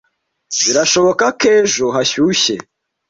Birashoboka 0.61 1.25
ko 1.39 1.45
ejo 1.59 1.85
hashyushye. 1.95 2.55